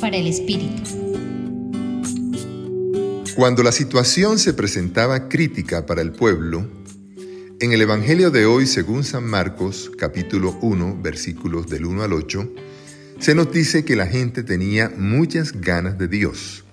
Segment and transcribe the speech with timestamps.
[0.00, 0.82] Para el Espíritu.
[3.36, 6.68] Cuando la situación se presentaba crítica para el pueblo,
[7.60, 12.52] en el Evangelio de hoy, según San Marcos, capítulo 1, versículos del 1 al 8,
[13.20, 16.64] se nos dice que la gente tenía muchas ganas de Dios.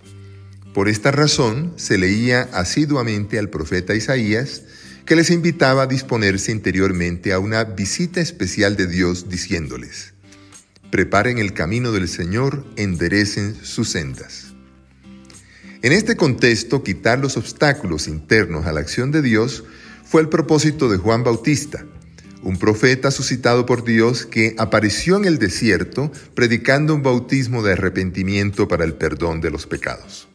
[0.74, 4.64] Por esta razón se leía asiduamente al profeta Isaías,
[5.06, 10.14] que les invitaba a disponerse interiormente a una visita especial de Dios diciéndoles,
[10.92, 14.54] preparen el camino del Señor, enderecen sus sendas.
[15.82, 19.64] En este contexto, quitar los obstáculos internos a la acción de Dios
[20.04, 21.86] fue el propósito de Juan Bautista,
[22.44, 28.68] un profeta suscitado por Dios que apareció en el desierto predicando un bautismo de arrepentimiento
[28.68, 30.28] para el perdón de los pecados.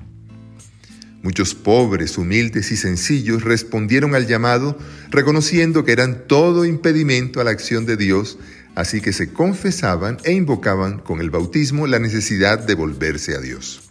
[1.23, 4.78] Muchos pobres, humildes y sencillos respondieron al llamado
[5.11, 8.38] reconociendo que eran todo impedimento a la acción de Dios,
[8.76, 13.83] así que se confesaban e invocaban con el bautismo la necesidad de volverse a Dios.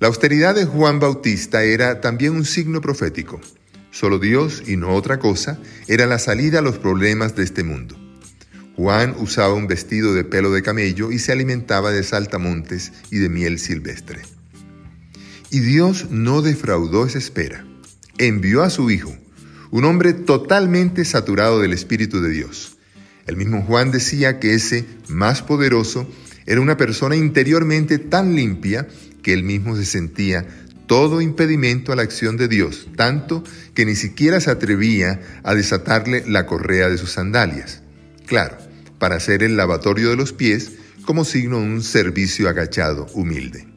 [0.00, 3.38] La austeridad de Juan Bautista era también un signo profético.
[3.90, 7.96] Solo Dios y no otra cosa era la salida a los problemas de este mundo.
[8.76, 13.28] Juan usaba un vestido de pelo de camello y se alimentaba de saltamontes y de
[13.28, 14.22] miel silvestre.
[15.50, 17.66] Y Dios no defraudó esa espera.
[18.16, 19.14] Envió a su Hijo,
[19.70, 22.78] un hombre totalmente saturado del Espíritu de Dios.
[23.26, 26.08] El mismo Juan decía que ese más poderoso
[26.46, 28.88] era una persona interiormente tan limpia
[29.22, 30.46] que él mismo se sentía
[30.86, 36.24] todo impedimento a la acción de Dios, tanto que ni siquiera se atrevía a desatarle
[36.26, 37.82] la correa de sus sandalias.
[38.26, 38.58] Claro,
[38.98, 40.72] para hacer el lavatorio de los pies
[41.04, 43.68] como signo de un servicio agachado, humilde.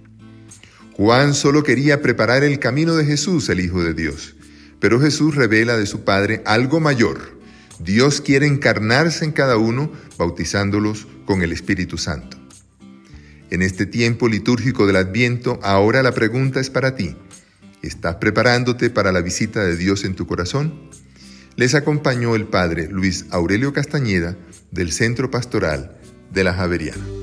[0.93, 4.35] Juan solo quería preparar el camino de Jesús, el Hijo de Dios,
[4.79, 7.39] pero Jesús revela de su Padre algo mayor.
[7.83, 12.37] Dios quiere encarnarse en cada uno, bautizándolos con el Espíritu Santo.
[13.49, 17.15] En este tiempo litúrgico del Adviento, ahora la pregunta es para ti.
[17.81, 20.89] ¿Estás preparándote para la visita de Dios en tu corazón?
[21.55, 24.37] Les acompañó el Padre Luis Aurelio Castañeda
[24.71, 25.97] del Centro Pastoral
[26.31, 27.22] de la Javeriana.